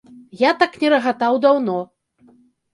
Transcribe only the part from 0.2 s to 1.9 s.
Я так не рагатаў даўно!